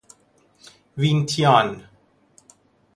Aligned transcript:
وین 0.97 1.19
تیان 1.29 1.69